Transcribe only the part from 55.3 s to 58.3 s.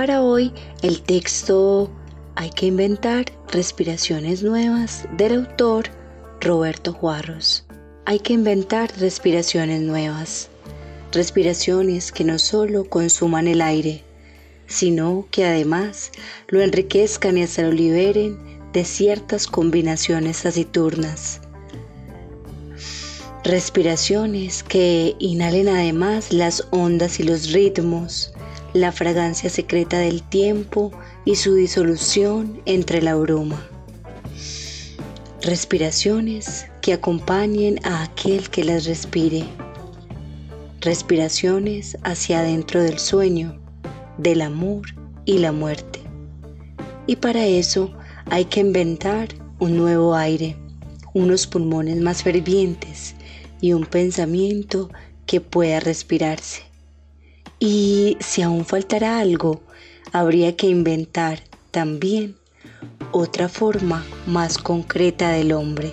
pueda respirarse. Y